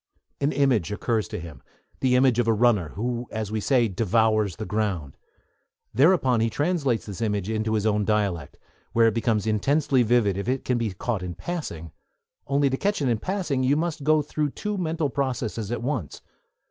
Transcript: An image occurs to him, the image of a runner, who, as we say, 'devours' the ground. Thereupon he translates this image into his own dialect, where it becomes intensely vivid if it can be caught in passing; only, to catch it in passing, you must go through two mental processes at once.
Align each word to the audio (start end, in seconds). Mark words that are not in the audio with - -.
An 0.39 0.51
image 0.51 0.91
occurs 0.91 1.27
to 1.27 1.39
him, 1.39 1.61
the 1.99 2.15
image 2.15 2.39
of 2.39 2.47
a 2.47 2.53
runner, 2.53 2.89
who, 2.95 3.27
as 3.31 3.51
we 3.51 3.59
say, 3.61 3.87
'devours' 3.87 4.55
the 4.55 4.65
ground. 4.65 5.15
Thereupon 5.93 6.39
he 6.39 6.49
translates 6.49 7.05
this 7.05 7.21
image 7.21 7.51
into 7.51 7.75
his 7.75 7.85
own 7.85 8.03
dialect, 8.03 8.57
where 8.93 9.05
it 9.05 9.13
becomes 9.13 9.45
intensely 9.45 10.01
vivid 10.01 10.37
if 10.39 10.49
it 10.49 10.65
can 10.65 10.79
be 10.79 10.91
caught 10.93 11.21
in 11.21 11.35
passing; 11.35 11.91
only, 12.47 12.67
to 12.67 12.77
catch 12.77 12.99
it 12.99 13.09
in 13.09 13.19
passing, 13.19 13.61
you 13.61 13.75
must 13.77 14.03
go 14.03 14.23
through 14.23 14.49
two 14.49 14.75
mental 14.75 15.11
processes 15.11 15.71
at 15.71 15.83
once. 15.83 16.23